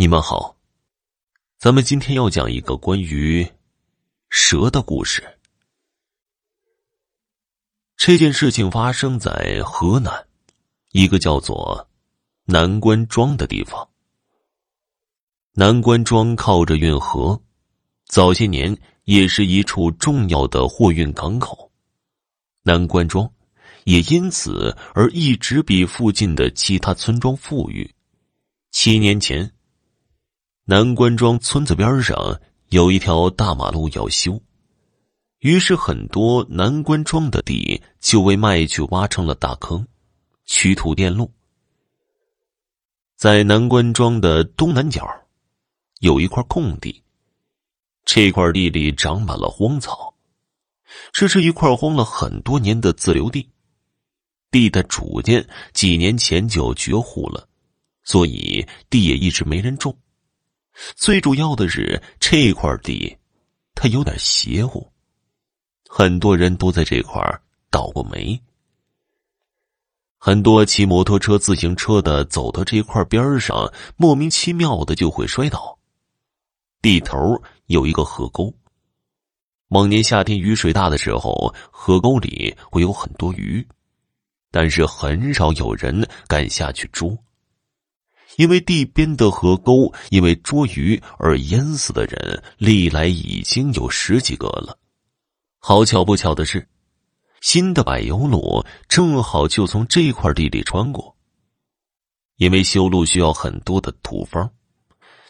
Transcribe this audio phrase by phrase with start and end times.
[0.00, 0.56] 你们好，
[1.58, 3.46] 咱们今天要讲一个关于
[4.30, 5.22] 蛇的故事。
[7.98, 10.26] 这件事情发生在河南
[10.92, 11.86] 一个叫做
[12.46, 13.86] 南关庄的地方。
[15.52, 17.38] 南关庄靠着运河，
[18.06, 18.74] 早些年
[19.04, 21.70] 也是一处重要的货运港口。
[22.62, 23.30] 南关庄
[23.84, 27.94] 也因此而一直比附近的其他村庄富裕。
[28.70, 29.52] 七年前。
[30.70, 34.40] 南关庄村子边上有一条大马路要修，
[35.40, 39.84] 于是很多南关庄的地就为卖去挖成了大坑，
[40.44, 41.28] 取土电路。
[43.16, 45.04] 在南关庄的东南角，
[45.98, 47.02] 有一块空地，
[48.04, 50.14] 这块地里长满了荒草，
[51.10, 53.50] 这是一块荒了很多年的自留地，
[54.52, 57.48] 地的主家几年前就绝户了，
[58.04, 59.92] 所以地也一直没人种。
[60.94, 63.16] 最主要的是这块地，
[63.74, 64.90] 它有点邪乎，
[65.88, 67.22] 很多人都在这块
[67.70, 68.40] 倒过霉。
[70.16, 75.78] 很多骑摩托车、自行车的走到这块边上，莫名其妙的就会摔倒。
[76.82, 78.54] 地头有一个河沟，
[79.68, 83.66] 往年夏天雨水大的时候，河沟里会有很多鱼，
[84.50, 87.16] 但是很少有人敢下去捉。
[88.36, 94.78] 因为地边的河沟因为捉鱼而淹死的人，历来已经有十几个了。
[95.58, 96.66] 好巧不巧的是，
[97.40, 101.14] 新的柏油路正好就从这块地里穿过。
[102.36, 104.50] 因为修路需要很多的土方，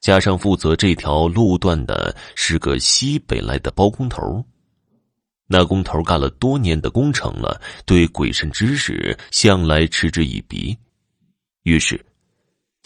[0.00, 4.44] 加上负责这条路段的是个西北来的包工头，
[5.46, 10.76] 那工头干了多年的工程了，对鬼神知识向来嗤之以鼻，
[11.62, 12.04] 于是。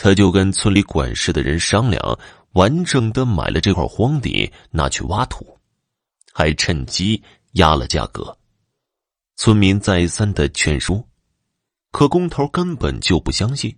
[0.03, 2.19] 他就跟村里管事的人商量，
[2.55, 5.56] 完整的买了这块荒地，拿去挖土，
[6.33, 7.22] 还趁机
[7.53, 8.36] 压了价格。
[9.37, 11.06] 村民再三的劝说，
[11.93, 13.72] 可工头根本就不相信。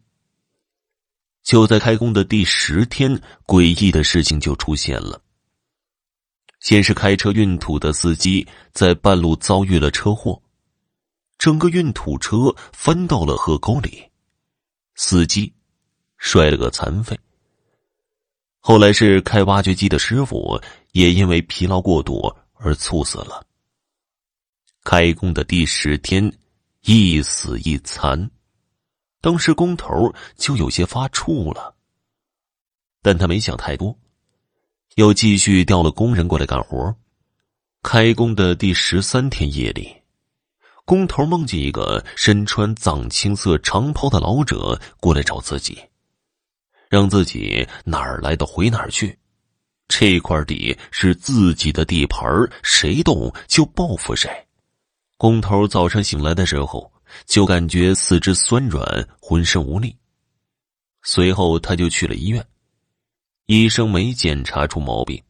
[1.42, 5.20] 就在开工的第十天，诡异的事情就出现了。
[6.60, 10.40] 先是开车运土的司机在半路遭遇了车祸，
[11.36, 14.02] 整个运土车翻到了河沟里，
[14.94, 15.52] 司机。
[16.24, 17.16] 摔了个残废。
[18.58, 20.58] 后来是开挖掘机的师傅
[20.92, 23.44] 也因为疲劳过度而猝死了。
[24.84, 26.32] 开工的第十天，
[26.80, 28.30] 一死一残，
[29.20, 31.76] 当时工头就有些发怵了。
[33.02, 33.94] 但他没想太多，
[34.94, 36.96] 又继续调了工人过来干活。
[37.82, 39.94] 开工的第十三天夜里，
[40.86, 45.78] 工头梦见一个身穿藏青色长袍的老者过来找自己。
[46.94, 49.18] 让自己哪儿来的回哪儿去，
[49.88, 52.24] 这块地是自己的地盘
[52.62, 54.30] 谁动就报复谁。
[55.16, 56.88] 工头早上醒来的时候，
[57.26, 59.96] 就感觉四肢酸软，浑身无力。
[61.02, 62.46] 随后他就去了医院，
[63.46, 65.20] 医生没检查出毛病，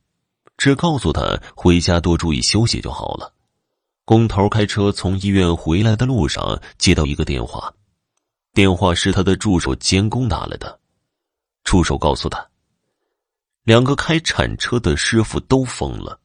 [0.58, 3.32] 只告诉他回家多注意休息就好了。
[4.04, 7.72] 工头开车从医院回来的路上，接到一个电话，
[8.52, 10.78] 电话是他的助手监工打来的。
[11.64, 12.46] 助手告诉他，
[13.64, 16.20] 两个开铲车的师傅都疯了，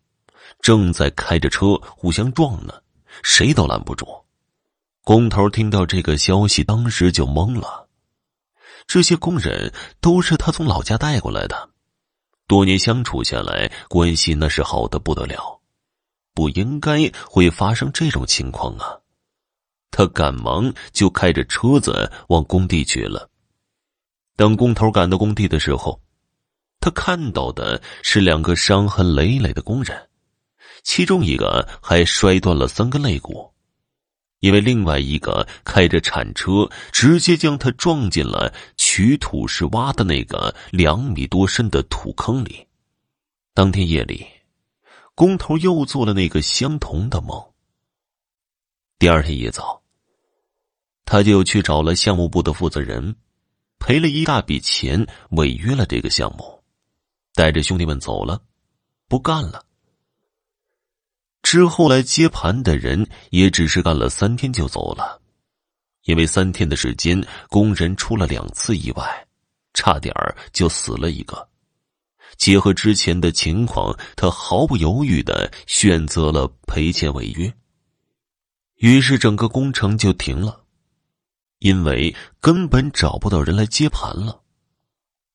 [0.60, 2.74] 正在开着车互相撞呢，
[3.24, 4.06] 谁都拦不住。
[5.04, 7.88] 工头听到这个消息，当时就懵了。
[8.86, 11.70] 这些工人都是他从老家带过来的，
[12.46, 15.62] 多年相处下来，关系那是好的不得了，
[16.34, 19.00] 不应该会发生这种情况啊！
[19.92, 23.29] 他赶忙就开着车子往工地去了。
[24.40, 26.02] 等工头赶到工地的时候，
[26.80, 30.10] 他看到的是两个伤痕累累的工人，
[30.82, 33.52] 其中一个还摔断了三根肋骨，
[34.40, 42.66] 因为另外一个开着铲车直接将他撞进了取土时挖的那个两米多深的土坑里。
[43.54, 44.26] 当天夜里，
[45.16, 47.38] 工头又做了那个相同的梦。
[48.98, 49.84] 第二天一早，
[51.04, 53.14] 他就去找了项目部的负责人。
[53.80, 56.62] 赔了一大笔钱，违约了这个项目，
[57.34, 58.40] 带着兄弟们走了，
[59.08, 59.66] 不干了。
[61.42, 65.20] 之后来接盘的人也只是干了三天就走了，
[66.04, 69.28] 因为三天的时间，工人出了两次意外，
[69.74, 70.14] 差点
[70.52, 71.50] 就死了一个。
[72.38, 77.52] 结合之前的情况，他毫不犹豫的选择了赔钱违约，
[78.76, 80.64] 于是整个工程就停了。
[81.60, 84.42] 因为根本找不到人来接盘了，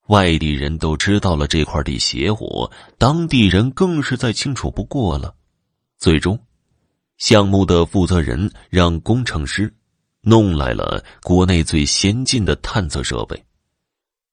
[0.09, 5.35] 外地人都知道了这块地邪乎，当地人更是再清楚不过了。
[5.99, 6.38] 最终，
[7.19, 9.73] 项目的负责人让工程师
[10.23, 13.43] 弄来了国内最先进的探测设备，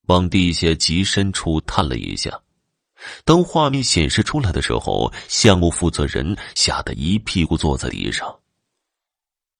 [0.07, 2.39] 往地下极深处探了一下。
[3.25, 8.33] 当画面显示出来的时候，项目负责人吓得一屁股坐在地上。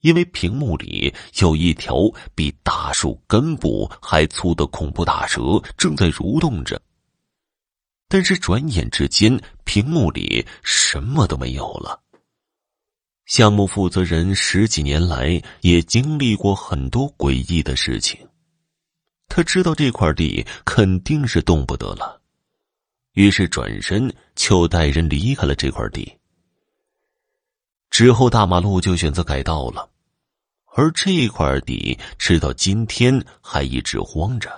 [0.01, 1.95] 因为屏幕里有一条
[2.35, 6.81] 比大树根部还粗的恐怖大蛇正在蠕动着，
[8.07, 12.01] 但是转眼之间，屏幕里什么都没有了。
[13.25, 18.19] 项目负责人十几年来也经历过很多诡异的事情，
[19.27, 22.19] 他知道这块地肯定是动不得了，
[23.13, 26.11] 于是转身就带人离开了这块地。
[27.91, 29.90] 之后，大马路就选择改道了。
[30.73, 34.49] 而这块地直到今天还一直荒着。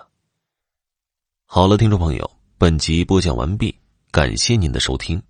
[1.46, 3.76] 好了，听众朋友，本集播讲完毕，
[4.12, 5.22] 感谢您的收听。